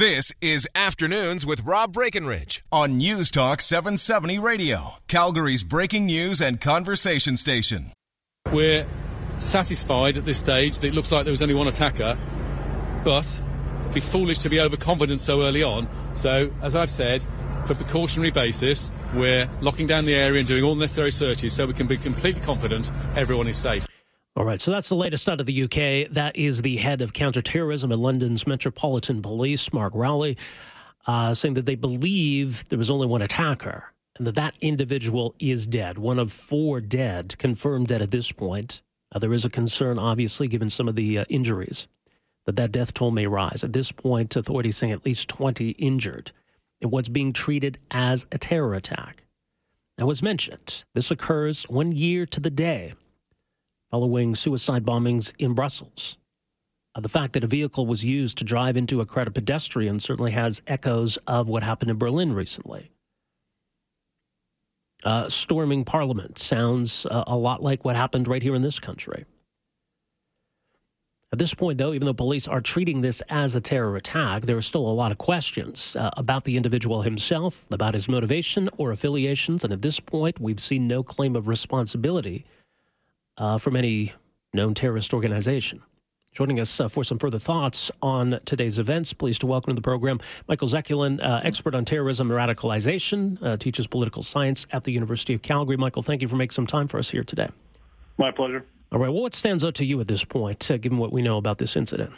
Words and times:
This 0.00 0.32
is 0.40 0.66
Afternoons 0.74 1.44
with 1.44 1.62
Rob 1.62 1.92
Breckenridge 1.92 2.64
on 2.72 2.96
News 2.96 3.30
Talk 3.30 3.60
770 3.60 4.38
Radio, 4.38 4.94
Calgary's 5.08 5.62
breaking 5.62 6.06
news 6.06 6.40
and 6.40 6.58
conversation 6.58 7.36
station. 7.36 7.92
We're 8.50 8.86
satisfied 9.40 10.16
at 10.16 10.24
this 10.24 10.38
stage 10.38 10.78
that 10.78 10.86
it 10.86 10.94
looks 10.94 11.12
like 11.12 11.24
there 11.24 11.32
was 11.32 11.42
only 11.42 11.54
one 11.54 11.68
attacker, 11.68 12.16
but 13.04 13.42
be 13.92 14.00
foolish 14.00 14.38
to 14.38 14.48
be 14.48 14.58
overconfident 14.58 15.20
so 15.20 15.42
early 15.42 15.62
on. 15.62 15.86
So, 16.14 16.50
as 16.62 16.74
I've 16.74 16.88
said, 16.88 17.22
for 17.66 17.74
precautionary 17.74 18.30
basis, 18.30 18.90
we're 19.12 19.50
locking 19.60 19.86
down 19.86 20.06
the 20.06 20.14
area 20.14 20.38
and 20.38 20.48
doing 20.48 20.64
all 20.64 20.76
necessary 20.76 21.10
searches 21.10 21.52
so 21.52 21.66
we 21.66 21.74
can 21.74 21.86
be 21.86 21.98
completely 21.98 22.40
confident 22.40 22.90
everyone 23.16 23.48
is 23.48 23.58
safe. 23.58 23.89
All 24.36 24.44
right, 24.44 24.60
so 24.60 24.70
that's 24.70 24.88
the 24.88 24.94
latest 24.94 25.28
out 25.28 25.40
of 25.40 25.46
the 25.46 25.64
UK. 25.64 26.08
That 26.12 26.36
is 26.36 26.62
the 26.62 26.76
head 26.76 27.02
of 27.02 27.12
counterterrorism 27.12 27.90
at 27.90 27.98
London's 27.98 28.46
Metropolitan 28.46 29.22
Police, 29.22 29.72
Mark 29.72 29.92
Rowley, 29.94 30.38
uh, 31.06 31.34
saying 31.34 31.54
that 31.54 31.66
they 31.66 31.74
believe 31.74 32.68
there 32.68 32.78
was 32.78 32.90
only 32.90 33.08
one 33.08 33.22
attacker 33.22 33.92
and 34.16 34.26
that 34.26 34.36
that 34.36 34.56
individual 34.60 35.34
is 35.40 35.66
dead. 35.66 35.98
One 35.98 36.20
of 36.20 36.30
four 36.30 36.80
dead, 36.80 37.36
confirmed 37.38 37.88
dead 37.88 38.02
at 38.02 38.12
this 38.12 38.30
point. 38.30 38.82
Uh, 39.12 39.18
there 39.18 39.32
is 39.32 39.44
a 39.44 39.50
concern, 39.50 39.98
obviously, 39.98 40.46
given 40.46 40.70
some 40.70 40.86
of 40.86 40.94
the 40.94 41.18
uh, 41.18 41.24
injuries, 41.28 41.88
that 42.46 42.54
that 42.54 42.70
death 42.70 42.94
toll 42.94 43.10
may 43.10 43.26
rise. 43.26 43.64
At 43.64 43.72
this 43.72 43.90
point, 43.90 44.36
authorities 44.36 44.76
saying 44.76 44.92
at 44.92 45.04
least 45.04 45.28
20 45.28 45.70
injured 45.70 46.30
in 46.80 46.90
what's 46.90 47.08
being 47.08 47.32
treated 47.32 47.78
as 47.90 48.26
a 48.30 48.38
terror 48.38 48.74
attack. 48.74 49.24
Now, 49.98 50.08
as 50.08 50.22
mentioned, 50.22 50.84
this 50.94 51.10
occurs 51.10 51.64
one 51.64 51.90
year 51.90 52.26
to 52.26 52.38
the 52.38 52.50
day 52.50 52.94
following 53.90 54.34
suicide 54.34 54.84
bombings 54.84 55.32
in 55.38 55.54
Brussels. 55.54 56.16
Uh, 56.94 57.00
the 57.00 57.08
fact 57.08 57.34
that 57.34 57.44
a 57.44 57.46
vehicle 57.46 57.86
was 57.86 58.04
used 58.04 58.38
to 58.38 58.44
drive 58.44 58.76
into 58.76 59.00
a 59.00 59.06
crowd 59.06 59.26
of 59.26 59.34
pedestrians 59.34 60.04
certainly 60.04 60.32
has 60.32 60.62
echoes 60.66 61.16
of 61.26 61.48
what 61.48 61.62
happened 61.62 61.90
in 61.90 61.98
Berlin 61.98 62.32
recently. 62.32 62.90
Uh, 65.04 65.28
storming 65.28 65.84
Parliament 65.84 66.38
sounds 66.38 67.06
uh, 67.06 67.24
a 67.26 67.36
lot 67.36 67.62
like 67.62 67.84
what 67.84 67.96
happened 67.96 68.28
right 68.28 68.42
here 68.42 68.54
in 68.54 68.62
this 68.62 68.78
country. 68.78 69.24
At 71.32 71.38
this 71.38 71.54
point, 71.54 71.78
though, 71.78 71.94
even 71.94 72.06
though 72.06 72.12
police 72.12 72.48
are 72.48 72.60
treating 72.60 73.00
this 73.00 73.22
as 73.28 73.54
a 73.54 73.60
terror 73.60 73.94
attack, 73.94 74.42
there 74.42 74.56
are 74.56 74.62
still 74.62 74.86
a 74.86 74.90
lot 74.90 75.12
of 75.12 75.18
questions 75.18 75.94
uh, 75.94 76.10
about 76.16 76.42
the 76.42 76.56
individual 76.56 77.02
himself, 77.02 77.66
about 77.70 77.94
his 77.94 78.08
motivation 78.08 78.68
or 78.78 78.90
affiliations. 78.90 79.62
And 79.62 79.72
at 79.72 79.80
this 79.80 80.00
point, 80.00 80.40
we've 80.40 80.58
seen 80.58 80.88
no 80.88 81.04
claim 81.04 81.36
of 81.36 81.46
responsibility 81.46 82.44
uh, 83.36 83.58
from 83.58 83.76
any 83.76 84.12
known 84.52 84.74
terrorist 84.74 85.14
organization. 85.14 85.82
Joining 86.32 86.60
us 86.60 86.78
uh, 86.78 86.86
for 86.86 87.02
some 87.02 87.18
further 87.18 87.40
thoughts 87.40 87.90
on 88.02 88.38
today's 88.44 88.78
events, 88.78 89.12
pleased 89.12 89.40
to 89.40 89.48
welcome 89.48 89.72
to 89.72 89.74
the 89.74 89.82
program 89.82 90.20
Michael 90.46 90.68
Zekulin, 90.68 91.20
uh, 91.20 91.40
expert 91.42 91.74
on 91.74 91.84
terrorism 91.84 92.30
and 92.30 92.38
radicalization, 92.38 93.42
uh, 93.42 93.56
teaches 93.56 93.88
political 93.88 94.22
science 94.22 94.64
at 94.70 94.84
the 94.84 94.92
University 94.92 95.34
of 95.34 95.42
Calgary. 95.42 95.76
Michael, 95.76 96.02
thank 96.02 96.22
you 96.22 96.28
for 96.28 96.36
making 96.36 96.52
some 96.52 96.68
time 96.68 96.86
for 96.86 96.98
us 96.98 97.10
here 97.10 97.24
today. 97.24 97.48
My 98.16 98.30
pleasure. 98.30 98.64
All 98.92 99.00
right. 99.00 99.08
Well, 99.08 99.22
what 99.22 99.34
stands 99.34 99.64
out 99.64 99.74
to 99.76 99.84
you 99.84 100.00
at 100.00 100.06
this 100.06 100.24
point, 100.24 100.70
uh, 100.70 100.76
given 100.76 100.98
what 100.98 101.12
we 101.12 101.20
know 101.20 101.36
about 101.36 101.58
this 101.58 101.76
incident? 101.76 102.12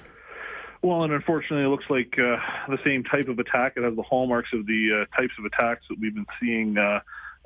Well, 0.83 1.05
and 1.05 1.13
unfortunately, 1.13 1.65
it 1.65 1.69
looks 1.69 1.89
like 1.89 2.15
uh, 2.19 2.37
the 2.69 2.79
same 2.85 3.05
type 3.05 3.29
of 3.29 3.39
attack. 3.39 3.75
It 3.77 3.85
has 3.85 3.95
the 3.95 4.03
hallmarks 4.03 4.51
of 4.53 4.67
the 4.67 5.07
uh, 5.07 5.17
types 5.17 5.33
of 5.39 5.45
attacks 5.45 5.85
that 5.89 5.99
we've 6.01 6.15
been 6.15 6.27
seeing, 6.41 6.77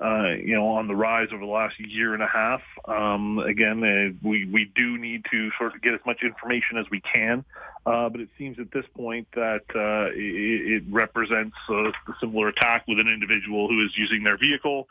uh, 0.03 0.29
you 0.33 0.55
know, 0.55 0.69
on 0.69 0.89
the 0.89 0.95
rise 0.95 1.29
over 1.33 1.45
the 1.45 1.51
last 1.51 1.79
year 1.79 2.12
and 2.15 2.23
a 2.23 2.27
half. 2.27 2.61
Um, 2.84 3.39
again, 3.39 3.83
uh, 3.83 4.27
we 4.27 4.45
we 4.47 4.71
do 4.75 4.99
need 4.99 5.25
to 5.31 5.51
sort 5.59 5.75
of 5.75 5.83
get 5.83 5.95
as 5.95 6.01
much 6.05 6.23
information 6.23 6.79
as 6.79 6.87
we 6.91 7.01
can, 7.01 7.45
uh, 7.87 8.09
but 8.09 8.21
it 8.21 8.29
seems 8.37 8.59
at 8.59 8.71
this 8.73 8.84
point 8.95 9.27
that 9.34 9.65
uh, 9.75 10.11
it, 10.15 10.83
it 10.83 10.84
represents 10.91 11.57
a 11.69 11.93
similar 12.21 12.49
attack 12.49 12.84
with 12.87 12.99
an 12.99 13.09
individual 13.09 13.69
who 13.69 13.84
is 13.84 13.93
using 13.97 14.23
their 14.23 14.37
vehicle 14.37 14.87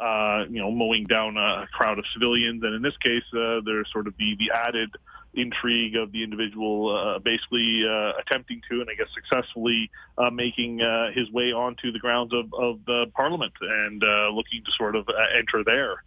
uh, 0.00 0.44
you 0.48 0.60
know, 0.60 0.70
mowing 0.70 1.04
down 1.04 1.36
a 1.36 1.66
crowd 1.72 1.98
of 1.98 2.04
civilians. 2.12 2.62
And 2.62 2.74
in 2.74 2.82
this 2.82 2.96
case, 2.96 3.24
uh, 3.34 3.60
there's 3.64 3.88
sort 3.92 4.06
of 4.06 4.14
the, 4.18 4.36
the 4.38 4.50
added 4.54 4.90
intrigue 5.34 5.96
of 5.96 6.12
the 6.12 6.22
individual 6.22 6.96
uh, 6.96 7.18
basically 7.18 7.84
uh, 7.88 8.12
attempting 8.18 8.60
to, 8.68 8.80
and 8.80 8.88
I 8.90 8.94
guess 8.94 9.08
successfully, 9.14 9.90
uh, 10.18 10.30
making 10.30 10.82
uh, 10.82 11.12
his 11.12 11.30
way 11.30 11.52
onto 11.52 11.92
the 11.92 11.98
grounds 11.98 12.32
of, 12.34 12.52
of 12.54 12.84
the 12.86 13.06
Parliament 13.14 13.52
and 13.60 14.02
uh, 14.02 14.28
looking 14.30 14.62
to 14.64 14.72
sort 14.72 14.96
of 14.96 15.08
uh, 15.08 15.12
enter 15.36 15.62
there 15.64 16.02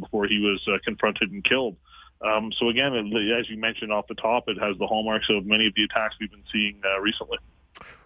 before 0.00 0.26
he 0.26 0.38
was 0.38 0.66
confronted 0.84 1.30
and 1.30 1.44
killed. 1.44 1.76
Um, 2.20 2.50
so 2.58 2.68
again, 2.68 2.96
as 3.38 3.48
you 3.48 3.56
mentioned 3.56 3.92
off 3.92 4.08
the 4.08 4.16
top, 4.16 4.48
it 4.48 4.58
has 4.58 4.76
the 4.78 4.88
hallmarks 4.88 5.28
of 5.30 5.46
many 5.46 5.68
of 5.68 5.74
the 5.76 5.84
attacks 5.84 6.16
we've 6.20 6.30
been 6.30 6.42
seeing 6.52 6.80
recently. 7.00 7.38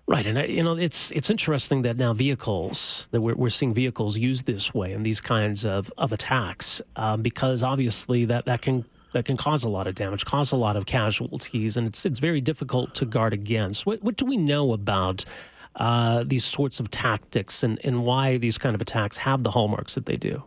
Right, 0.06 0.26
and 0.26 0.48
you 0.50 0.62
know 0.62 0.76
it's 0.76 1.10
it's 1.12 1.30
interesting 1.30 1.82
that 1.82 1.96
now 1.96 2.12
vehicles 2.12 3.08
that 3.12 3.20
we're, 3.22 3.36
we're 3.36 3.48
seeing 3.48 3.72
vehicles 3.72 4.18
used 4.18 4.44
this 4.44 4.74
way 4.74 4.92
in 4.92 5.04
these 5.04 5.20
kinds 5.20 5.64
of 5.64 5.90
of 5.96 6.12
attacks 6.12 6.82
um, 6.96 7.22
because 7.22 7.62
obviously 7.62 8.26
that 8.26 8.44
that 8.46 8.60
can 8.60 8.84
that 9.12 9.24
can 9.24 9.36
cause 9.36 9.64
a 9.64 9.68
lot 9.68 9.86
of 9.86 9.94
damage, 9.94 10.24
cause 10.24 10.52
a 10.52 10.56
lot 10.56 10.76
of 10.76 10.86
casualties, 10.86 11.76
and 11.76 11.86
it's 11.86 12.04
it's 12.04 12.18
very 12.18 12.40
difficult 12.40 12.94
to 12.96 13.04
guard 13.04 13.32
against. 13.32 13.86
What 13.86 14.02
what 14.02 14.16
do 14.16 14.24
we 14.24 14.36
know 14.36 14.72
about 14.72 15.24
uh, 15.76 16.24
these 16.26 16.44
sorts 16.44 16.80
of 16.80 16.90
tactics 16.90 17.62
and 17.62 17.78
and 17.84 18.04
why 18.04 18.36
these 18.36 18.58
kind 18.58 18.74
of 18.74 18.80
attacks 18.80 19.18
have 19.18 19.42
the 19.42 19.50
hallmarks 19.50 19.94
that 19.94 20.06
they 20.06 20.16
do? 20.16 20.42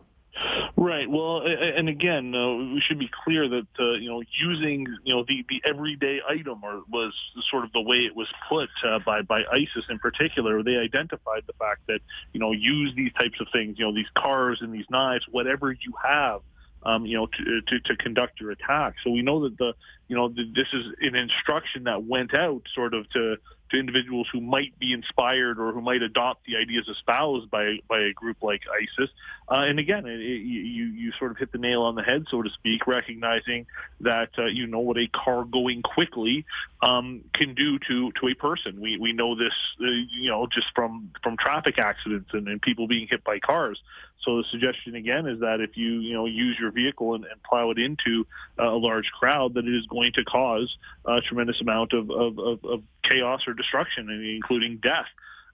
Right. 0.78 1.08
Well, 1.08 1.40
and 1.40 1.88
again, 1.88 2.34
uh, 2.34 2.54
we 2.74 2.82
should 2.86 2.98
be 2.98 3.10
clear 3.24 3.48
that 3.48 3.66
uh, 3.80 3.92
you 3.92 4.10
know 4.10 4.22
using 4.38 4.86
you 5.04 5.14
know 5.14 5.24
the 5.26 5.44
the 5.48 5.62
everyday 5.64 6.20
item 6.28 6.62
or 6.62 6.82
was 6.90 7.14
sort 7.50 7.64
of 7.64 7.72
the 7.72 7.80
way 7.80 7.98
it 7.98 8.14
was 8.14 8.28
put 8.46 8.68
uh, 8.84 8.98
by 8.98 9.22
by 9.22 9.42
ISIS 9.50 9.86
in 9.88 9.98
particular. 9.98 10.62
They 10.62 10.76
identified 10.76 11.44
the 11.46 11.54
fact 11.54 11.86
that 11.88 12.00
you 12.34 12.40
know 12.40 12.52
use 12.52 12.92
these 12.94 13.12
types 13.14 13.40
of 13.40 13.46
things, 13.52 13.78
you 13.78 13.86
know 13.86 13.94
these 13.94 14.10
cars 14.18 14.58
and 14.60 14.72
these 14.72 14.84
knives, 14.90 15.24
whatever 15.30 15.72
you 15.72 15.94
have. 16.04 16.42
Um, 16.88 17.04
you 17.04 17.16
know, 17.16 17.26
to, 17.26 17.60
to, 17.68 17.80
to 17.80 17.96
conduct 17.96 18.40
your 18.40 18.52
attack. 18.52 18.94
So 19.02 19.10
we 19.10 19.20
know 19.20 19.42
that 19.42 19.58
the, 19.58 19.74
you 20.08 20.16
know, 20.16 20.28
this 20.28 20.68
is 20.72 20.86
an 21.00 21.16
instruction 21.16 21.84
that 21.84 22.04
went 22.04 22.34
out 22.34 22.62
sort 22.74 22.94
of 22.94 23.08
to 23.10 23.36
to 23.70 23.78
individuals 23.78 24.28
who 24.32 24.40
might 24.40 24.78
be 24.78 24.92
inspired 24.92 25.58
or 25.58 25.72
who 25.72 25.80
might 25.80 26.02
adopt 26.02 26.46
the 26.46 26.56
ideas 26.56 26.88
espoused 26.88 27.50
by 27.50 27.78
by 27.88 28.00
a 28.00 28.12
group 28.12 28.36
like 28.42 28.62
ISIS. 28.72 29.10
Uh, 29.50 29.62
and 29.62 29.78
again, 29.78 30.06
it, 30.06 30.20
it, 30.20 30.42
you 30.42 30.84
you 30.86 31.12
sort 31.18 31.32
of 31.32 31.38
hit 31.38 31.50
the 31.52 31.58
nail 31.58 31.82
on 31.82 31.94
the 31.94 32.02
head, 32.02 32.26
so 32.30 32.42
to 32.42 32.50
speak, 32.50 32.86
recognizing 32.86 33.66
that 34.00 34.30
uh, 34.38 34.44
you 34.44 34.66
know 34.66 34.80
what 34.80 34.96
a 34.96 35.08
car 35.08 35.44
going 35.44 35.82
quickly 35.82 36.44
um, 36.86 37.22
can 37.32 37.54
do 37.54 37.78
to 37.88 38.12
to 38.12 38.28
a 38.28 38.34
person. 38.34 38.80
We 38.80 38.98
we 38.98 39.12
know 39.12 39.34
this, 39.34 39.54
uh, 39.80 39.86
you 39.86 40.30
know, 40.30 40.46
just 40.46 40.68
from 40.74 41.10
from 41.22 41.36
traffic 41.36 41.78
accidents 41.78 42.30
and, 42.32 42.46
and 42.48 42.62
people 42.62 42.86
being 42.86 43.08
hit 43.08 43.24
by 43.24 43.40
cars. 43.40 43.80
So 44.22 44.38
the 44.38 44.44
suggestion 44.50 44.94
again 44.94 45.26
is 45.26 45.40
that 45.40 45.60
if 45.60 45.76
you 45.76 46.00
you 46.00 46.14
know 46.14 46.26
use 46.26 46.56
your 46.58 46.70
vehicle 46.70 47.14
and, 47.14 47.24
and 47.24 47.42
plow 47.42 47.70
it 47.70 47.78
into 47.78 48.26
uh, 48.58 48.72
a 48.72 48.78
large 48.78 49.10
crowd, 49.18 49.54
that 49.54 49.66
it 49.66 49.74
is 49.74 49.86
going 49.96 50.12
to 50.12 50.24
cause 50.24 50.76
a 51.06 51.20
tremendous 51.22 51.60
amount 51.60 51.92
of, 51.92 52.10
of, 52.10 52.38
of, 52.38 52.64
of 52.64 52.82
chaos 53.02 53.40
or 53.46 53.54
destruction, 53.54 54.10
including 54.36 54.76
death. 54.76 55.06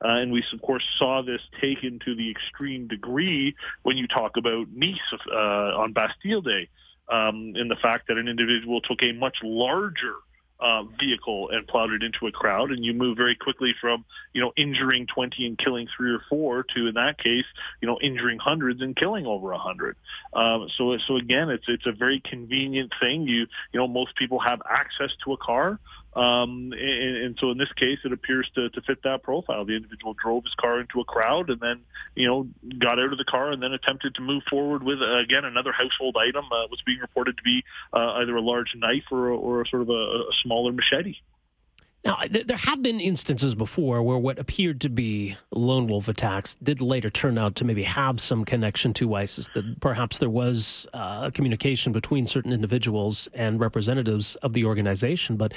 Uh, 0.04 0.20
and 0.20 0.32
we, 0.32 0.42
of 0.52 0.60
course, 0.62 0.82
saw 0.98 1.22
this 1.22 1.40
taken 1.60 2.00
to 2.04 2.16
the 2.16 2.28
extreme 2.28 2.88
degree 2.88 3.54
when 3.82 3.96
you 3.96 4.08
talk 4.08 4.36
about 4.36 4.66
Nice 4.74 4.98
uh, 5.30 5.82
on 5.82 5.92
Bastille 5.92 6.42
Day, 6.42 6.68
um, 7.08 7.52
in 7.54 7.68
the 7.68 7.76
fact 7.76 8.08
that 8.08 8.18
an 8.18 8.26
individual 8.26 8.80
took 8.80 9.00
a 9.02 9.12
much 9.12 9.38
larger 9.44 10.16
uh, 10.62 10.84
vehicle 11.00 11.50
and 11.50 11.66
plowed 11.66 11.90
it 11.90 12.02
into 12.02 12.26
a 12.26 12.32
crowd, 12.32 12.70
and 12.70 12.84
you 12.84 12.94
move 12.94 13.16
very 13.16 13.34
quickly 13.34 13.74
from 13.80 14.04
you 14.32 14.40
know 14.40 14.52
injuring 14.56 15.06
20 15.06 15.46
and 15.46 15.58
killing 15.58 15.88
three 15.96 16.12
or 16.12 16.22
four 16.28 16.64
to 16.74 16.86
in 16.86 16.94
that 16.94 17.18
case 17.18 17.44
you 17.80 17.88
know 17.88 17.98
injuring 18.00 18.38
hundreds 18.38 18.80
and 18.80 18.94
killing 18.94 19.26
over 19.26 19.52
a 19.52 19.58
hundred. 19.58 19.96
Um, 20.32 20.68
so 20.76 20.96
so 21.06 21.16
again, 21.16 21.50
it's 21.50 21.64
it's 21.66 21.86
a 21.86 21.92
very 21.92 22.20
convenient 22.20 22.92
thing. 23.00 23.26
You 23.26 23.46
you 23.72 23.80
know 23.80 23.88
most 23.88 24.14
people 24.16 24.38
have 24.38 24.62
access 24.68 25.10
to 25.24 25.32
a 25.32 25.36
car. 25.36 25.80
Um, 26.14 26.72
and, 26.72 27.16
and, 27.16 27.38
so 27.38 27.50
in 27.50 27.58
this 27.58 27.72
case, 27.72 27.98
it 28.04 28.12
appears 28.12 28.50
to, 28.54 28.68
to 28.68 28.82
fit 28.82 29.02
that 29.04 29.22
profile. 29.22 29.64
The 29.64 29.76
individual 29.76 30.14
drove 30.14 30.44
his 30.44 30.54
car 30.54 30.80
into 30.80 31.00
a 31.00 31.04
crowd 31.04 31.48
and 31.48 31.58
then, 31.58 31.80
you 32.14 32.28
know, 32.28 32.48
got 32.78 32.98
out 32.98 33.12
of 33.12 33.18
the 33.18 33.24
car 33.24 33.50
and 33.50 33.62
then 33.62 33.72
attempted 33.72 34.16
to 34.16 34.20
move 34.20 34.42
forward 34.48 34.82
with, 34.82 35.00
uh, 35.00 35.18
again, 35.18 35.46
another 35.46 35.72
household 35.72 36.16
item 36.18 36.44
uh, 36.46 36.66
was 36.70 36.82
being 36.84 36.98
reported 36.98 37.38
to 37.38 37.42
be 37.42 37.64
uh, 37.94 38.18
either 38.20 38.36
a 38.36 38.42
large 38.42 38.74
knife 38.76 39.04
or, 39.10 39.30
or 39.30 39.62
a 39.62 39.66
sort 39.66 39.82
of 39.82 39.88
a, 39.88 39.92
a 39.92 40.32
smaller 40.42 40.72
machete. 40.72 41.16
Now, 42.04 42.18
there 42.28 42.56
have 42.56 42.82
been 42.82 42.98
instances 42.98 43.54
before 43.54 44.02
where 44.02 44.18
what 44.18 44.36
appeared 44.40 44.80
to 44.80 44.88
be 44.88 45.36
lone 45.52 45.86
wolf 45.86 46.08
attacks 46.08 46.56
did 46.56 46.80
later 46.80 47.08
turn 47.08 47.38
out 47.38 47.54
to 47.56 47.64
maybe 47.64 47.84
have 47.84 48.20
some 48.20 48.44
connection 48.44 48.92
to 48.94 49.14
ISIS. 49.14 49.48
That 49.54 49.78
perhaps 49.78 50.18
there 50.18 50.28
was 50.28 50.88
uh, 50.92 51.30
communication 51.30 51.92
between 51.92 52.26
certain 52.26 52.52
individuals 52.52 53.28
and 53.34 53.60
representatives 53.60 54.34
of 54.36 54.52
the 54.52 54.64
organization. 54.64 55.36
But 55.36 55.54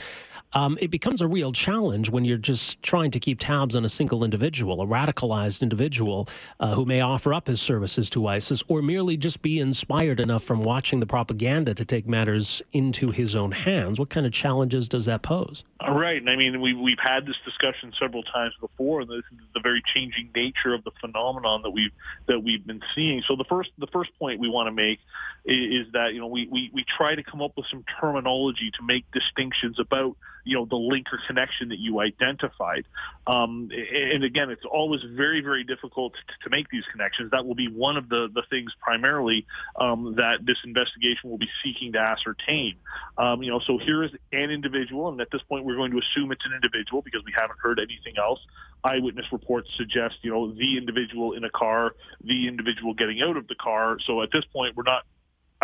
um, 0.53 0.77
it 0.80 0.92
becomes 0.92 1.21
a 1.21 1.27
real 1.27 1.51
challenge 1.51 2.12
when 2.12 2.25
you're 2.25 2.38
just 2.38 2.81
trying 2.83 3.09
to 3.12 3.19
keep 3.19 3.39
tabs 3.39 3.75
on 3.75 3.83
a 3.83 3.89
single 3.89 4.24
individual, 4.24 4.83
a 4.83 4.86
radicalized 4.86 5.63
individual 5.63 6.30
uh, 6.59 6.75
who 6.75 6.86
may 6.86 7.01
offer 7.01 7.33
up 7.33 7.47
his 7.47 7.59
services 7.59 8.07
to 8.12 8.27
ISIS 8.27 8.63
or 8.68 8.83
merely 8.83 9.18
just 9.18 9.42
be 9.42 9.59
inspired 9.59 10.19
enough 10.19 10.44
from 10.44 10.62
watching 10.62 11.00
the 11.00 11.07
propaganda 11.07 11.74
to 11.74 11.83
take 11.83 12.07
matters 12.07 12.62
into 12.71 13.09
his 13.09 13.36
own 13.36 13.51
hands. 13.51 14.00
What 14.00 14.09
kind 14.09 14.27
of 14.27 14.31
challenges 14.31 14.88
does 14.88 15.06
that 15.06 15.24
pose? 15.24 15.63
Right. 15.81 16.21
And 16.21 16.34
I 16.35 16.37
mean, 16.37 16.59
we, 16.59 16.73
we've 16.73 16.99
had 17.01 17.25
this 17.25 17.37
discussion 17.45 17.93
several 17.97 18.21
times 18.21 18.53
before, 18.59 18.99
and 18.99 19.09
this 19.09 19.23
is 19.31 19.47
the 19.53 19.61
very 19.61 19.81
changing 19.93 20.31
nature 20.35 20.73
of 20.73 20.83
the 20.83 20.91
phenomenon 20.99 21.61
that 21.61 21.69
we've 21.69 21.93
that 22.27 22.43
we've 22.43 22.65
been 22.67 22.81
seeing. 22.93 23.23
So 23.25 23.37
the 23.37 23.45
first 23.45 23.69
the 23.77 23.87
first 23.87 24.09
point 24.19 24.41
we 24.41 24.49
want 24.49 24.67
to 24.67 24.73
make 24.73 24.99
is, 25.45 25.87
is 25.87 25.93
that 25.93 26.13
you 26.13 26.19
know 26.19 26.27
we, 26.27 26.45
we, 26.51 26.69
we 26.73 26.83
try 26.83 27.15
to 27.15 27.23
come 27.23 27.41
up 27.41 27.53
with 27.55 27.67
some 27.67 27.85
terminology 28.01 28.69
to 28.71 28.83
make 28.83 29.05
distinctions 29.13 29.79
about 29.79 30.17
you 30.45 30.56
know 30.56 30.65
the 30.65 30.75
link 30.75 31.07
or 31.12 31.19
connection 31.27 31.69
that 31.69 31.80
you 31.80 32.00
identified. 32.00 32.86
Um, 33.27 33.69
and 33.71 34.24
again, 34.24 34.50
it's 34.50 34.63
always 34.63 35.01
very 35.03 35.42
very 35.42 35.63
difficult 35.63 36.13
to, 36.44 36.50
make 36.50 36.69
these 36.69 36.83
connections. 36.92 37.31
That 37.31 37.45
will 37.45 37.56
be 37.56 37.68
one 37.68 37.97
of 37.97 38.07
the 38.07 38.30
the 38.33 38.44
things 38.50 38.71
primarily 38.80 39.45
um, 39.80 40.15
that 40.18 40.45
this 40.45 40.57
investigation 40.63 41.30
will 41.30 41.39
be 41.39 41.50
seeking 41.63 41.94
to 41.94 42.00
ascertain. 42.00 42.75
Um, 43.18 43.44
you 43.44 43.50
know, 43.50 43.59
so 43.59 43.77
here 43.77 44.03
is 44.03 44.12
an 44.31 44.51
individual, 44.51 45.09
and 45.09 45.19
at 45.19 45.31
this 45.31 45.42
point 45.50 45.65
we're 45.65 45.75
going 45.75 45.92
to 45.92 45.97
assume 45.97 46.31
it's 46.31 46.45
an 46.45 46.53
individual 46.53 47.01
because 47.01 47.24
we 47.25 47.33
haven't 47.36 47.59
heard 47.59 47.80
anything 47.80 48.13
else. 48.18 48.39
Eyewitness 48.83 49.25
reports 49.31 49.69
suggest 49.75 50.15
you 50.21 50.31
know 50.31 50.51
the 50.53 50.77
individual 50.77 51.33
in 51.33 51.44
a 51.44 51.50
car, 51.50 51.95
the 52.24 52.47
individual 52.47 52.94
getting 52.94 53.21
out 53.21 53.36
of 53.36 53.47
the 53.47 53.56
car. 53.56 53.97
So 54.06 54.21
at 54.21 54.30
this 54.31 54.45
point, 54.53 54.75
we're 54.75 54.83
not 54.83 55.03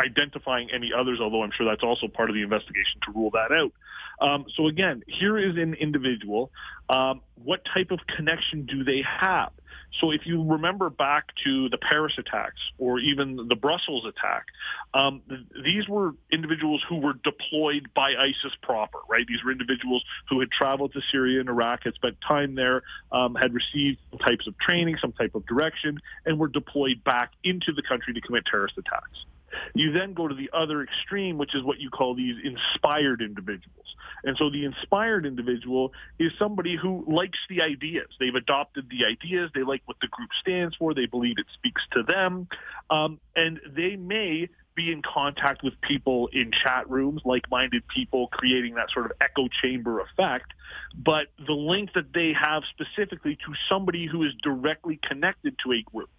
identifying 0.01 0.69
any 0.71 0.91
others, 0.93 1.19
although 1.21 1.43
I'm 1.43 1.51
sure 1.51 1.65
that's 1.65 1.83
also 1.83 2.07
part 2.07 2.29
of 2.29 2.35
the 2.35 2.41
investigation 2.41 2.99
to 3.05 3.11
rule 3.11 3.31
that 3.31 3.51
out. 3.51 3.71
Um, 4.19 4.45
so 4.55 4.67
again, 4.67 5.03
here 5.07 5.37
is 5.37 5.57
an 5.57 5.73
individual. 5.73 6.51
Um, 6.89 7.21
what 7.43 7.65
type 7.65 7.91
of 7.91 7.99
connection 8.07 8.65
do 8.65 8.83
they 8.83 9.01
have? 9.01 9.51
So 9.99 10.11
if 10.11 10.25
you 10.25 10.43
remember 10.43 10.89
back 10.89 11.27
to 11.43 11.69
the 11.69 11.77
Paris 11.77 12.13
attacks 12.17 12.59
or 12.77 12.99
even 12.99 13.47
the 13.47 13.55
Brussels 13.55 14.05
attack, 14.05 14.45
um, 14.93 15.21
th- 15.27 15.41
these 15.63 15.87
were 15.87 16.15
individuals 16.31 16.83
who 16.87 16.97
were 16.97 17.13
deployed 17.13 17.89
by 17.93 18.13
ISIS 18.13 18.53
proper, 18.61 18.99
right? 19.09 19.25
These 19.27 19.43
were 19.43 19.51
individuals 19.51 20.03
who 20.29 20.39
had 20.39 20.51
traveled 20.51 20.93
to 20.93 21.01
Syria 21.11 21.39
and 21.39 21.49
Iraq, 21.49 21.83
had 21.83 21.95
spent 21.95 22.17
time 22.25 22.55
there, 22.55 22.83
um, 23.11 23.35
had 23.35 23.53
received 23.53 23.99
some 24.11 24.19
types 24.19 24.47
of 24.47 24.57
training, 24.59 24.97
some 24.97 25.11
type 25.11 25.35
of 25.35 25.45
direction, 25.45 25.99
and 26.25 26.39
were 26.39 26.47
deployed 26.47 27.03
back 27.03 27.31
into 27.43 27.73
the 27.73 27.81
country 27.81 28.13
to 28.13 28.21
commit 28.21 28.45
terrorist 28.45 28.77
attacks. 28.77 29.25
You 29.73 29.91
then 29.91 30.13
go 30.13 30.27
to 30.27 30.35
the 30.35 30.49
other 30.53 30.81
extreme, 30.81 31.37
which 31.37 31.55
is 31.55 31.63
what 31.63 31.79
you 31.79 31.89
call 31.89 32.15
these 32.15 32.35
inspired 32.43 33.21
individuals. 33.21 33.95
And 34.23 34.37
so 34.37 34.49
the 34.49 34.65
inspired 34.65 35.25
individual 35.25 35.93
is 36.19 36.31
somebody 36.37 36.75
who 36.75 37.03
likes 37.07 37.39
the 37.49 37.61
ideas. 37.61 38.07
They've 38.19 38.35
adopted 38.35 38.89
the 38.89 39.05
ideas. 39.05 39.51
They 39.53 39.63
like 39.63 39.81
what 39.85 39.97
the 40.01 40.07
group 40.07 40.29
stands 40.39 40.75
for. 40.75 40.93
They 40.93 41.05
believe 41.05 41.37
it 41.37 41.47
speaks 41.53 41.81
to 41.91 42.03
them. 42.03 42.47
Um, 42.89 43.19
and 43.35 43.59
they 43.75 43.95
may 43.95 44.49
be 44.75 44.91
in 44.91 45.01
contact 45.01 45.63
with 45.63 45.73
people 45.81 46.29
in 46.31 46.51
chat 46.51 46.89
rooms, 46.89 47.21
like-minded 47.25 47.87
people, 47.87 48.27
creating 48.27 48.75
that 48.75 48.89
sort 48.91 49.05
of 49.05 49.11
echo 49.19 49.47
chamber 49.61 49.99
effect. 49.99 50.53
But 50.95 51.27
the 51.45 51.53
link 51.53 51.91
that 51.93 52.13
they 52.13 52.33
have 52.33 52.63
specifically 52.69 53.35
to 53.35 53.53
somebody 53.67 54.07
who 54.07 54.23
is 54.23 54.31
directly 54.41 54.99
connected 55.01 55.57
to 55.65 55.73
a 55.73 55.81
group 55.81 56.09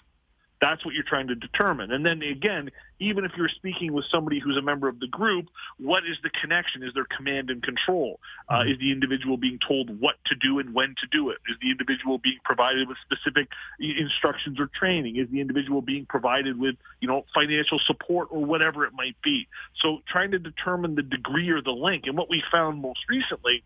that's 0.62 0.84
what 0.84 0.94
you're 0.94 1.02
trying 1.02 1.26
to 1.26 1.34
determine. 1.34 1.90
And 1.90 2.06
then 2.06 2.22
again, 2.22 2.70
even 3.00 3.24
if 3.24 3.32
you're 3.36 3.48
speaking 3.48 3.92
with 3.92 4.04
somebody 4.04 4.38
who's 4.38 4.56
a 4.56 4.62
member 4.62 4.86
of 4.86 5.00
the 5.00 5.08
group, 5.08 5.48
what 5.78 6.06
is 6.06 6.16
the 6.22 6.30
connection? 6.30 6.84
Is 6.84 6.94
there 6.94 7.04
command 7.04 7.50
and 7.50 7.60
control? 7.60 8.20
Uh, 8.48 8.58
mm-hmm. 8.58 8.70
is 8.70 8.78
the 8.78 8.92
individual 8.92 9.36
being 9.36 9.58
told 9.58 10.00
what 10.00 10.14
to 10.26 10.36
do 10.36 10.60
and 10.60 10.72
when 10.72 10.94
to 11.00 11.06
do 11.10 11.30
it? 11.30 11.38
Is 11.50 11.56
the 11.60 11.72
individual 11.72 12.18
being 12.18 12.38
provided 12.44 12.86
with 12.86 12.96
specific 13.02 13.48
instructions 13.80 14.60
or 14.60 14.68
training? 14.68 15.16
Is 15.16 15.28
the 15.30 15.40
individual 15.40 15.82
being 15.82 16.06
provided 16.06 16.56
with, 16.56 16.76
you 17.00 17.08
know, 17.08 17.24
financial 17.34 17.80
support 17.80 18.28
or 18.30 18.44
whatever 18.44 18.86
it 18.86 18.92
might 18.94 19.16
be? 19.20 19.48
So 19.80 19.98
trying 20.06 20.30
to 20.30 20.38
determine 20.38 20.94
the 20.94 21.02
degree 21.02 21.50
or 21.50 21.60
the 21.60 21.72
link. 21.72 22.04
And 22.06 22.16
what 22.16 22.30
we 22.30 22.40
found 22.52 22.80
most 22.80 23.00
recently 23.08 23.64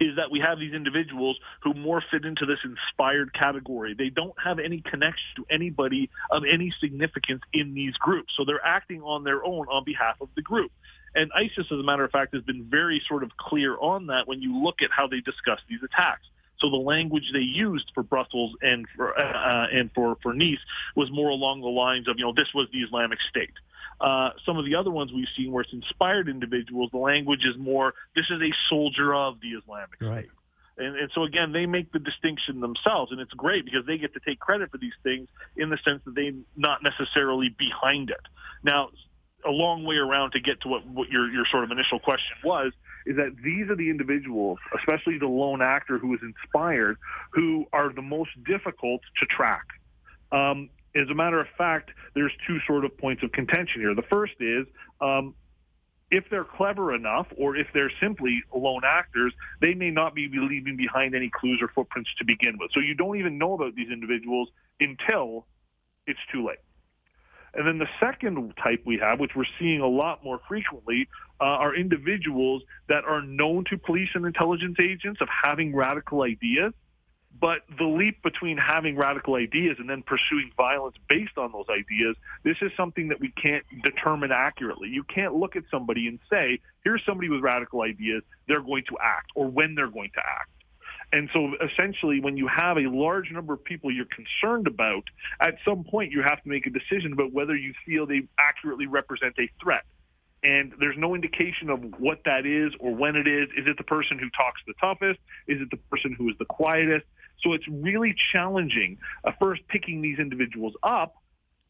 is 0.00 0.16
that 0.16 0.30
we 0.30 0.40
have 0.40 0.58
these 0.58 0.74
individuals 0.74 1.38
who 1.62 1.74
more 1.74 2.02
fit 2.10 2.24
into 2.24 2.46
this 2.46 2.58
inspired 2.64 3.32
category. 3.32 3.94
They 3.94 4.10
don't 4.10 4.34
have 4.42 4.58
any 4.58 4.80
connection 4.80 5.26
to 5.36 5.46
anybody 5.50 6.10
of 6.30 6.44
any 6.50 6.72
significance 6.80 7.42
in 7.52 7.74
these 7.74 7.96
groups. 7.96 8.34
So 8.36 8.44
they're 8.44 8.64
acting 8.64 9.02
on 9.02 9.24
their 9.24 9.44
own 9.44 9.66
on 9.68 9.84
behalf 9.84 10.16
of 10.20 10.28
the 10.34 10.42
group. 10.42 10.72
And 11.14 11.30
ISIS, 11.34 11.66
as 11.70 11.78
a 11.78 11.82
matter 11.82 12.04
of 12.04 12.10
fact, 12.10 12.34
has 12.34 12.42
been 12.42 12.64
very 12.64 13.02
sort 13.08 13.22
of 13.22 13.36
clear 13.38 13.76
on 13.78 14.08
that 14.08 14.28
when 14.28 14.42
you 14.42 14.62
look 14.62 14.82
at 14.82 14.90
how 14.90 15.06
they 15.06 15.20
discuss 15.20 15.60
these 15.68 15.82
attacks. 15.82 16.26
So 16.58 16.70
the 16.70 16.76
language 16.76 17.30
they 17.32 17.40
used 17.40 17.90
for 17.94 18.02
Brussels 18.02 18.54
and 18.62 18.86
for 18.96 19.18
uh, 19.18 19.66
and 19.72 19.90
for 19.94 20.16
for 20.22 20.32
Nice 20.32 20.58
was 20.94 21.10
more 21.10 21.28
along 21.28 21.60
the 21.60 21.68
lines 21.68 22.08
of 22.08 22.18
you 22.18 22.24
know 22.24 22.32
this 22.34 22.48
was 22.54 22.68
the 22.72 22.80
Islamic 22.80 23.18
State. 23.28 23.52
Uh, 24.00 24.30
some 24.44 24.58
of 24.58 24.64
the 24.64 24.74
other 24.74 24.90
ones 24.90 25.10
we've 25.12 25.28
seen 25.36 25.52
where 25.52 25.62
it's 25.62 25.72
inspired 25.72 26.28
individuals, 26.28 26.90
the 26.92 26.98
language 26.98 27.44
is 27.44 27.56
more, 27.56 27.94
this 28.14 28.26
is 28.30 28.40
a 28.42 28.52
soldier 28.68 29.14
of 29.14 29.40
the 29.40 29.48
Islamic 29.48 29.96
State. 29.96 30.06
Right. 30.06 30.28
And, 30.78 30.96
and, 30.96 31.10
so 31.14 31.22
again, 31.22 31.52
they 31.52 31.64
make 31.64 31.90
the 31.92 31.98
distinction 31.98 32.60
themselves, 32.60 33.10
and 33.10 33.20
it's 33.20 33.32
great 33.32 33.64
because 33.64 33.86
they 33.86 33.96
get 33.96 34.12
to 34.12 34.20
take 34.20 34.38
credit 34.38 34.70
for 34.70 34.76
these 34.76 34.92
things 35.02 35.28
in 35.56 35.70
the 35.70 35.78
sense 35.78 36.02
that 36.04 36.14
they're 36.14 36.32
not 36.54 36.82
necessarily 36.82 37.48
behind 37.48 38.10
it. 38.10 38.20
Now, 38.62 38.90
a 39.46 39.50
long 39.50 39.84
way 39.84 39.96
around 39.96 40.32
to 40.32 40.40
get 40.40 40.60
to 40.62 40.68
what, 40.68 40.86
what 40.86 41.08
your, 41.08 41.30
your 41.30 41.46
sort 41.50 41.64
of 41.64 41.70
initial 41.70 41.98
question 41.98 42.36
was, 42.44 42.72
is 43.06 43.16
that 43.16 43.36
these 43.42 43.70
are 43.70 43.76
the 43.76 43.88
individuals, 43.88 44.58
especially 44.78 45.18
the 45.18 45.28
lone 45.28 45.62
actor 45.62 45.96
who 45.96 46.12
is 46.12 46.20
inspired, 46.22 46.98
who 47.30 47.64
are 47.72 47.90
the 47.92 48.02
most 48.02 48.30
difficult 48.44 49.00
to 49.20 49.26
track. 49.26 49.64
Um, 50.32 50.68
as 50.96 51.08
a 51.10 51.14
matter 51.14 51.40
of 51.40 51.46
fact, 51.58 51.90
there's 52.14 52.32
two 52.46 52.58
sort 52.66 52.84
of 52.84 52.96
points 52.96 53.22
of 53.22 53.32
contention 53.32 53.80
here. 53.80 53.94
The 53.94 54.02
first 54.02 54.34
is 54.40 54.66
um, 55.00 55.34
if 56.10 56.24
they're 56.30 56.44
clever 56.44 56.94
enough, 56.94 57.26
or 57.36 57.56
if 57.56 57.66
they're 57.74 57.92
simply 58.00 58.42
lone 58.54 58.82
actors, 58.84 59.32
they 59.60 59.74
may 59.74 59.90
not 59.90 60.14
be 60.14 60.28
leaving 60.32 60.76
behind 60.76 61.14
any 61.14 61.30
clues 61.30 61.58
or 61.60 61.68
footprints 61.68 62.10
to 62.18 62.24
begin 62.24 62.56
with. 62.58 62.70
So 62.72 62.80
you 62.80 62.94
don't 62.94 63.18
even 63.18 63.38
know 63.38 63.54
about 63.54 63.74
these 63.74 63.90
individuals 63.90 64.48
until 64.80 65.46
it's 66.06 66.20
too 66.32 66.46
late. 66.46 66.58
And 67.54 67.66
then 67.66 67.78
the 67.78 67.88
second 67.98 68.52
type 68.62 68.82
we 68.84 68.98
have, 68.98 69.18
which 69.18 69.32
we're 69.34 69.44
seeing 69.58 69.80
a 69.80 69.88
lot 69.88 70.22
more 70.22 70.40
frequently, 70.46 71.08
uh, 71.40 71.44
are 71.44 71.74
individuals 71.74 72.62
that 72.88 73.04
are 73.04 73.22
known 73.22 73.64
to 73.70 73.78
police 73.78 74.10
and 74.14 74.26
intelligence 74.26 74.76
agents 74.80 75.20
of 75.20 75.28
having 75.28 75.74
radical 75.74 76.22
ideas 76.22 76.72
but 77.40 77.62
the 77.78 77.84
leap 77.84 78.22
between 78.22 78.56
having 78.56 78.96
radical 78.96 79.34
ideas 79.34 79.76
and 79.78 79.88
then 79.90 80.02
pursuing 80.02 80.50
violence 80.56 80.96
based 81.08 81.36
on 81.36 81.52
those 81.52 81.66
ideas, 81.68 82.16
this 82.44 82.56
is 82.62 82.70
something 82.76 83.08
that 83.08 83.20
we 83.20 83.30
can't 83.30 83.64
determine 83.82 84.30
accurately. 84.32 84.88
You 84.88 85.02
can't 85.02 85.34
look 85.34 85.56
at 85.56 85.64
somebody 85.70 86.06
and 86.08 86.18
say, 86.30 86.60
here's 86.84 87.04
somebody 87.04 87.28
with 87.28 87.40
radical 87.40 87.82
ideas, 87.82 88.22
they're 88.46 88.62
going 88.62 88.84
to 88.88 88.96
act, 89.02 89.30
or 89.34 89.48
when 89.48 89.74
they're 89.74 89.90
going 89.90 90.10
to 90.14 90.20
act. 90.20 90.50
And 91.12 91.28
so 91.32 91.52
essentially, 91.62 92.20
when 92.20 92.36
you 92.36 92.48
have 92.48 92.78
a 92.78 92.88
large 92.88 93.30
number 93.30 93.54
of 93.54 93.62
people 93.62 93.92
you're 93.92 94.06
concerned 94.06 94.66
about, 94.66 95.04
at 95.40 95.56
some 95.64 95.84
point 95.84 96.12
you 96.12 96.22
have 96.22 96.42
to 96.42 96.48
make 96.48 96.66
a 96.66 96.70
decision 96.70 97.12
about 97.12 97.32
whether 97.32 97.54
you 97.54 97.74
feel 97.84 98.06
they 98.06 98.26
accurately 98.38 98.86
represent 98.86 99.34
a 99.38 99.48
threat 99.62 99.84
and 100.46 100.72
there's 100.78 100.96
no 100.96 101.14
indication 101.14 101.70
of 101.70 101.80
what 101.98 102.20
that 102.24 102.46
is 102.46 102.72
or 102.78 102.94
when 102.94 103.16
it 103.16 103.26
is. 103.26 103.48
Is 103.56 103.66
it 103.66 103.76
the 103.76 103.84
person 103.84 104.18
who 104.18 104.30
talks 104.30 104.60
the 104.66 104.74
toughest? 104.80 105.18
Is 105.48 105.60
it 105.60 105.70
the 105.70 105.76
person 105.90 106.12
who 106.12 106.28
is 106.28 106.36
the 106.38 106.44
quietest? 106.44 107.04
So 107.42 107.52
it's 107.52 107.66
really 107.68 108.14
challenging 108.32 108.98
uh, 109.24 109.32
first 109.40 109.62
picking 109.68 110.02
these 110.02 110.18
individuals 110.18 110.74
up 110.82 111.16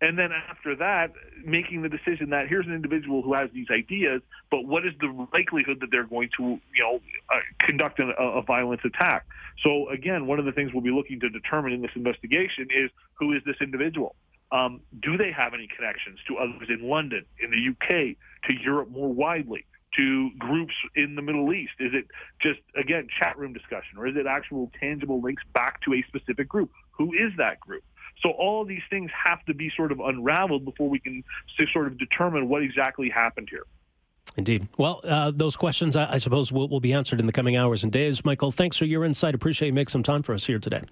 and 0.00 0.18
then 0.18 0.30
after 0.30 0.76
that, 0.76 1.12
making 1.44 1.80
the 1.80 1.88
decision 1.88 2.30
that 2.30 2.48
here's 2.48 2.66
an 2.66 2.74
individual 2.74 3.22
who 3.22 3.32
has 3.32 3.48
these 3.54 3.68
ideas, 3.70 4.20
but 4.50 4.66
what 4.66 4.84
is 4.84 4.92
the 5.00 5.26
likelihood 5.32 5.78
that 5.80 5.90
they're 5.90 6.04
going 6.04 6.28
to, 6.36 6.42
you 6.74 6.82
know, 6.82 7.00
uh, 7.30 7.40
conduct 7.60 7.98
a, 8.00 8.08
a 8.20 8.42
violent 8.42 8.82
attack? 8.84 9.24
So 9.62 9.88
again, 9.88 10.26
one 10.26 10.38
of 10.38 10.44
the 10.44 10.52
things 10.52 10.72
we'll 10.74 10.82
be 10.82 10.90
looking 10.90 11.18
to 11.20 11.30
determine 11.30 11.72
in 11.72 11.80
this 11.80 11.92
investigation 11.94 12.68
is 12.70 12.90
who 13.14 13.32
is 13.32 13.42
this 13.46 13.56
individual? 13.62 14.16
Um, 14.52 14.82
do 15.00 15.16
they 15.16 15.32
have 15.32 15.54
any 15.54 15.66
connections 15.74 16.18
to 16.28 16.36
others 16.36 16.68
in 16.68 16.86
London, 16.86 17.24
in 17.42 17.50
the 17.50 17.70
UK, 17.70 18.16
to 18.48 18.62
Europe 18.62 18.90
more 18.90 19.12
widely? 19.12 19.64
To 19.96 20.30
groups 20.38 20.74
in 20.94 21.14
the 21.14 21.22
Middle 21.22 21.52
East? 21.52 21.72
Is 21.78 21.92
it 21.94 22.06
just, 22.40 22.60
again, 22.76 23.08
chat 23.18 23.38
room 23.38 23.52
discussion, 23.52 23.98
or 23.98 24.06
is 24.06 24.16
it 24.16 24.26
actual 24.26 24.70
tangible 24.78 25.20
links 25.20 25.42
back 25.52 25.80
to 25.82 25.94
a 25.94 26.04
specific 26.08 26.48
group? 26.48 26.70
Who 26.92 27.12
is 27.12 27.32
that 27.38 27.60
group? 27.60 27.82
So 28.22 28.30
all 28.30 28.62
of 28.62 28.68
these 28.68 28.82
things 28.88 29.10
have 29.24 29.44
to 29.44 29.54
be 29.54 29.70
sort 29.76 29.92
of 29.92 30.00
unraveled 30.00 30.64
before 30.64 30.88
we 30.88 30.98
can 30.98 31.22
sort 31.72 31.86
of 31.86 31.98
determine 31.98 32.48
what 32.48 32.62
exactly 32.62 33.10
happened 33.10 33.48
here. 33.50 33.64
Indeed. 34.36 34.68
Well, 34.76 35.00
uh, 35.04 35.32
those 35.34 35.56
questions, 35.56 35.96
I, 35.96 36.14
I 36.14 36.18
suppose, 36.18 36.52
will, 36.52 36.68
will, 36.68 36.80
be 36.80 36.92
answered 36.92 37.20
in 37.20 37.26
the 37.26 37.32
coming 37.32 37.56
hours 37.56 37.84
and 37.84 37.92
days. 37.92 38.24
Michael, 38.24 38.50
thanks 38.50 38.76
for 38.76 38.84
your 38.84 39.04
insight. 39.04 39.34
Appreciate 39.34 39.68
you 39.68 39.74
making 39.74 39.88
some 39.88 40.02
time 40.02 40.22
for 40.22 40.34
us 40.34 40.46
here 40.46 40.58
today. 40.58 40.82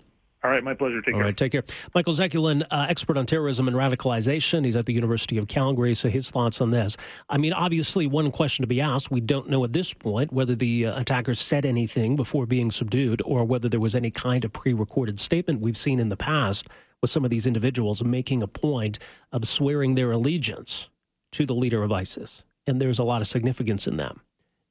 All 0.44 0.50
right, 0.50 0.62
my 0.62 0.74
pleasure. 0.74 1.00
Take 1.00 1.14
All 1.14 1.20
care. 1.20 1.24
right, 1.24 1.36
take 1.36 1.52
care. 1.52 1.64
Michael 1.94 2.12
Zekulin, 2.12 2.66
uh, 2.70 2.84
expert 2.86 3.16
on 3.16 3.24
terrorism 3.24 3.66
and 3.66 3.74
radicalization. 3.74 4.66
He's 4.66 4.76
at 4.76 4.84
the 4.84 4.92
University 4.92 5.38
of 5.38 5.48
Calgary. 5.48 5.94
So 5.94 6.10
his 6.10 6.30
thoughts 6.30 6.60
on 6.60 6.70
this. 6.70 6.98
I 7.30 7.38
mean, 7.38 7.54
obviously, 7.54 8.06
one 8.06 8.30
question 8.30 8.62
to 8.62 8.66
be 8.66 8.82
asked: 8.82 9.10
We 9.10 9.22
don't 9.22 9.48
know 9.48 9.64
at 9.64 9.72
this 9.72 9.94
point 9.94 10.34
whether 10.34 10.54
the 10.54 10.86
uh, 10.86 11.00
attackers 11.00 11.40
said 11.40 11.64
anything 11.64 12.14
before 12.14 12.44
being 12.44 12.70
subdued, 12.70 13.22
or 13.24 13.44
whether 13.46 13.70
there 13.70 13.80
was 13.80 13.96
any 13.96 14.10
kind 14.10 14.44
of 14.44 14.52
pre-recorded 14.52 15.18
statement 15.18 15.62
we've 15.62 15.78
seen 15.78 15.98
in 15.98 16.10
the 16.10 16.16
past 16.16 16.68
with 17.00 17.08
some 17.08 17.24
of 17.24 17.30
these 17.30 17.46
individuals 17.46 18.04
making 18.04 18.42
a 18.42 18.46
point 18.46 18.98
of 19.32 19.48
swearing 19.48 19.94
their 19.94 20.10
allegiance 20.10 20.90
to 21.32 21.46
the 21.46 21.54
leader 21.54 21.82
of 21.82 21.90
ISIS, 21.90 22.44
and 22.66 22.82
there's 22.82 22.98
a 22.98 23.04
lot 23.04 23.22
of 23.22 23.26
significance 23.26 23.86
in 23.86 23.96
that. 23.96 24.14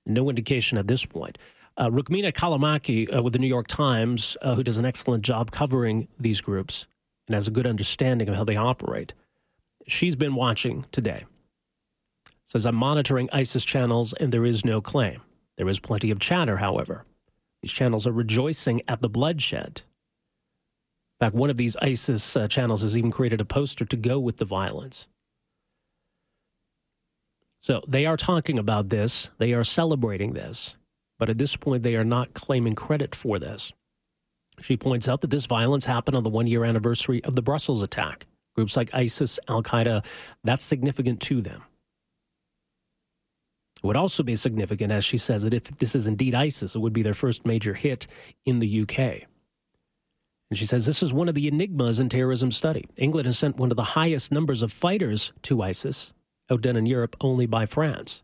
No 0.06 0.30
indication 0.30 0.78
at 0.78 0.88
this 0.88 1.06
point. 1.06 1.40
Uh, 1.76 1.90
Rukmini 1.90 2.32
Callimachi 2.32 3.16
uh, 3.16 3.24
with 3.24 3.34
the 3.34 3.40
New 3.40 3.48
York 3.48 3.68
Times, 3.68 4.38
uh, 4.42 4.54
who 4.54 4.64
does 4.64 4.78
an 4.78 4.86
excellent 4.86 5.24
job 5.24 5.50
covering 5.50 6.08
these 6.20 6.40
groups 6.40 6.86
and 7.28 7.34
has 7.34 7.48
a 7.48 7.52
good 7.52 7.66
understanding 7.66 8.30
of 8.30 8.36
how 8.36 8.44
they 8.44 8.56
operate, 8.56 9.14
she's 9.88 10.16
been 10.16 10.36
watching 10.36 10.86
today. 10.92 11.26
Says, 12.46 12.66
I'm 12.66 12.76
monitoring 12.76 13.30
ISIS 13.34 13.66
channels 13.66 14.14
and 14.14 14.32
there 14.32 14.46
is 14.46 14.64
no 14.64 14.82
claim. 14.82 15.22
There 15.56 15.70
is 15.70 15.80
plenty 15.80 16.12
of 16.12 16.20
chatter, 16.20 16.58
however. 16.58 17.06
These 17.62 17.72
channels 17.72 18.06
are 18.06 18.12
rejoicing 18.12 18.82
at 18.88 19.02
the 19.02 19.10
bloodshed. 19.10 19.82
In 21.20 21.26
fact, 21.26 21.36
one 21.36 21.50
of 21.50 21.58
these 21.58 21.76
ISIS 21.78 22.36
uh, 22.36 22.48
channels 22.48 22.82
has 22.82 22.98
even 22.98 23.10
created 23.10 23.42
a 23.42 23.46
poster 23.46 23.86
to 23.86 23.96
go 23.96 24.20
with 24.20 24.38
the 24.38 24.46
violence. 24.46 25.08
So 27.62 27.82
they 27.88 28.06
are 28.06 28.18
talking 28.18 28.60
about 28.60 28.90
this, 28.90 29.30
they 29.38 29.54
are 29.54 29.64
celebrating 29.64 30.34
this 30.34 30.76
but 31.24 31.30
at 31.30 31.38
this 31.38 31.56
point, 31.56 31.84
they 31.84 31.96
are 31.96 32.04
not 32.04 32.34
claiming 32.34 32.76
credit 32.76 33.16
for 33.16 33.40
this. 33.40 33.72
She 34.60 34.76
points 34.76 35.08
out 35.08 35.22
that 35.22 35.30
this 35.30 35.46
violence 35.46 35.86
happened 35.86 36.18
on 36.18 36.24
the 36.24 36.30
one 36.30 36.48
year 36.48 36.66
anniversary 36.66 37.24
of 37.24 37.38
the 37.38 37.42
Brussels 37.42 37.82
attack. 37.82 38.26
Groups 38.58 38.76
like 38.76 38.94
ISIS, 38.94 39.40
Al 39.48 39.64
Qaeda, 39.64 40.06
that's 40.44 40.66
significant 40.66 41.22
to 41.22 41.40
them. 41.40 41.64
It 43.82 43.88
would 43.88 43.96
also 43.96 44.22
be 44.22 44.36
significant, 44.36 44.92
as 44.92 45.06
she 45.06 45.18
says, 45.18 45.44
that 45.44 45.54
if 45.54 45.64
this 45.64 45.96
is 45.96 46.08
indeed 46.08 46.36
ISIS, 46.36 46.76
it 46.76 46.80
would 46.80 46.92
be 46.92 47.04
their 47.04 47.14
first 47.14 47.46
major 47.46 47.74
hit 47.74 48.06
in 48.46 48.60
the 48.60 48.82
UK. 48.82 49.00
And 50.50 50.58
she 50.58 50.66
says 50.66 50.86
this 50.86 51.02
is 51.02 51.14
one 51.14 51.30
of 51.30 51.36
the 51.36 51.48
enigmas 51.48 52.02
in 52.02 52.10
terrorism 52.10 52.52
study. 52.52 52.84
England 52.98 53.28
has 53.28 53.40
sent 53.40 53.56
one 53.56 53.72
of 53.72 53.78
the 53.78 53.96
highest 53.96 54.30
numbers 54.30 54.62
of 54.62 54.74
fighters 54.74 55.32
to 55.44 55.62
ISIS, 55.62 56.12
outdone 56.52 56.76
in 56.76 56.86
Europe 56.86 57.16
only 57.22 57.46
by 57.46 57.66
France 57.66 58.24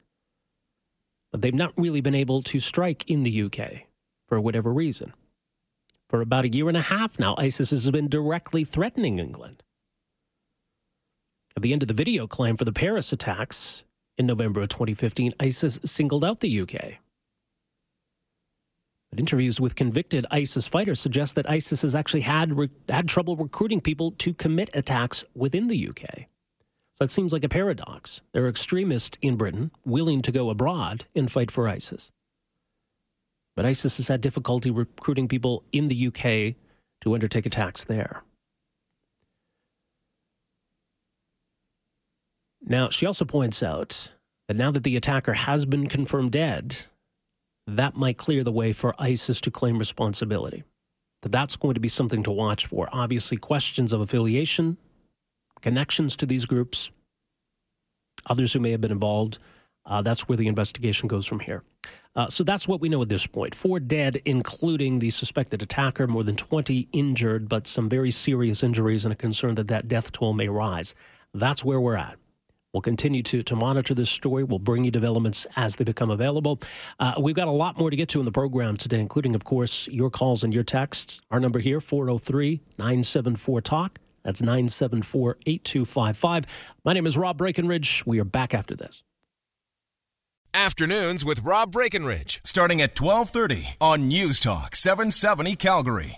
but 1.31 1.41
they've 1.41 1.53
not 1.53 1.73
really 1.77 2.01
been 2.01 2.15
able 2.15 2.41
to 2.43 2.59
strike 2.59 3.09
in 3.09 3.23
the 3.23 3.43
UK 3.43 3.87
for 4.27 4.39
whatever 4.39 4.73
reason. 4.73 5.13
For 6.09 6.21
about 6.21 6.45
a 6.45 6.49
year 6.49 6.67
and 6.67 6.77
a 6.77 6.81
half 6.81 7.19
now, 7.19 7.35
ISIS 7.37 7.69
has 7.69 7.89
been 7.91 8.07
directly 8.07 8.63
threatening 8.63 9.19
England. 9.19 9.61
At 11.55 11.61
the 11.61 11.73
end 11.73 11.83
of 11.83 11.87
the 11.87 11.93
video 11.93 12.25
claim 12.25 12.57
for 12.57 12.65
the 12.65 12.73
Paris 12.73 13.13
attacks 13.13 13.83
in 14.17 14.25
November 14.25 14.61
of 14.61 14.69
2015, 14.69 15.33
ISIS 15.39 15.79
singled 15.85 16.23
out 16.23 16.39
the 16.39 16.61
UK. 16.61 16.99
But 19.09 19.19
interviews 19.19 19.59
with 19.59 19.75
convicted 19.75 20.25
ISIS 20.31 20.67
fighters 20.67 20.99
suggest 20.99 21.35
that 21.35 21.49
ISIS 21.49 21.81
has 21.81 21.95
actually 21.95 22.21
had, 22.21 22.57
re- 22.57 22.69
had 22.87 23.07
trouble 23.07 23.35
recruiting 23.35 23.81
people 23.81 24.11
to 24.11 24.33
commit 24.33 24.69
attacks 24.73 25.23
within 25.35 25.67
the 25.67 25.89
UK. 25.89 26.27
That 26.99 27.09
seems 27.09 27.31
like 27.31 27.45
a 27.45 27.49
paradox. 27.49 28.21
There 28.33 28.43
are 28.43 28.49
extremists 28.49 29.17
in 29.21 29.37
Britain 29.37 29.71
willing 29.85 30.21
to 30.21 30.31
go 30.31 30.49
abroad 30.49 31.05
and 31.15 31.31
fight 31.31 31.49
for 31.49 31.67
ISIS. 31.67 32.11
But 33.55 33.65
ISIS 33.65 33.97
has 33.97 34.09
had 34.09 34.21
difficulty 34.21 34.69
recruiting 34.69 35.27
people 35.27 35.63
in 35.71 35.87
the 35.87 36.07
UK 36.07 36.55
to 37.01 37.13
undertake 37.13 37.45
attacks 37.45 37.85
there. 37.85 38.23
Now, 42.61 42.89
she 42.89 43.05
also 43.05 43.23
points 43.23 43.63
out 43.63 44.15
that 44.47 44.57
now 44.57 44.69
that 44.71 44.83
the 44.83 44.97
attacker 44.97 45.33
has 45.33 45.65
been 45.65 45.87
confirmed 45.87 46.31
dead, 46.31 46.85
that 47.65 47.95
might 47.95 48.17
clear 48.17 48.43
the 48.43 48.51
way 48.51 48.73
for 48.73 48.93
ISIS 48.99 49.39
to 49.41 49.51
claim 49.51 49.79
responsibility. 49.79 50.63
That 51.21 51.31
that's 51.31 51.55
going 51.55 51.73
to 51.75 51.79
be 51.79 51.89
something 51.89 52.23
to 52.23 52.31
watch 52.31 52.65
for. 52.65 52.89
Obviously, 52.91 53.37
questions 53.37 53.93
of 53.93 54.01
affiliation 54.01 54.77
connections 55.61 56.15
to 56.17 56.25
these 56.25 56.45
groups, 56.45 56.91
others 58.27 58.53
who 58.53 58.59
may 58.59 58.71
have 58.71 58.81
been 58.81 58.91
involved. 58.91 59.39
Uh, 59.85 60.01
that's 60.01 60.27
where 60.27 60.37
the 60.37 60.47
investigation 60.47 61.07
goes 61.07 61.25
from 61.25 61.39
here. 61.39 61.63
Uh, 62.15 62.27
so 62.27 62.43
that's 62.43 62.67
what 62.67 62.81
we 62.81 62.89
know 62.89 63.01
at 63.01 63.09
this 63.09 63.25
point. 63.25 63.55
Four 63.55 63.79
dead, 63.79 64.21
including 64.25 64.99
the 64.99 65.09
suspected 65.09 65.61
attacker, 65.61 66.05
more 66.07 66.23
than 66.23 66.35
20 66.35 66.87
injured, 66.91 67.47
but 67.47 67.65
some 67.65 67.89
very 67.89 68.11
serious 68.11 68.61
injuries, 68.61 69.05
and 69.05 69.13
a 69.13 69.15
concern 69.15 69.55
that 69.55 69.67
that 69.69 69.87
death 69.87 70.11
toll 70.11 70.33
may 70.33 70.49
rise. 70.49 70.95
That's 71.33 71.63
where 71.63 71.79
we're 71.79 71.95
at. 71.95 72.17
We'll 72.73 72.81
continue 72.81 73.23
to, 73.23 73.41
to 73.41 73.55
monitor 73.55 73.95
this 73.95 74.11
story. 74.11 74.43
We'll 74.43 74.59
bring 74.59 74.83
you 74.83 74.91
developments 74.91 75.47
as 75.55 75.75
they 75.75 75.83
become 75.83 76.11
available. 76.11 76.59
Uh, 76.99 77.13
we've 77.19 77.35
got 77.35 77.47
a 77.47 77.51
lot 77.51 77.79
more 77.79 77.89
to 77.89 77.95
get 77.95 78.09
to 78.09 78.19
in 78.19 78.25
the 78.25 78.31
program 78.31 78.77
today, 78.77 78.99
including, 78.99 79.33
of 79.33 79.43
course, 79.43 79.87
your 79.87 80.11
calls 80.11 80.43
and 80.43 80.53
your 80.53 80.63
texts. 80.63 81.19
Our 81.31 81.39
number 81.39 81.59
here, 81.59 81.79
403 81.79 82.61
974 82.77 83.61
TALK. 83.61 83.99
That's 84.29 84.43
974 84.43 85.37
8255. 85.47 86.45
My 86.85 86.93
name 86.93 87.07
is 87.07 87.17
Rob 87.17 87.39
Breckenridge. 87.39 88.03
We 88.05 88.19
are 88.19 88.23
back 88.23 88.53
after 88.53 88.75
this. 88.75 89.01
Afternoons 90.53 91.25
with 91.25 91.41
Rob 91.41 91.71
Breckenridge, 91.71 92.39
starting 92.43 92.79
at 92.79 92.99
1230 92.99 93.77
on 93.81 94.07
News 94.07 94.39
Talk 94.39 94.75
770 94.75 95.55
Calgary. 95.55 96.07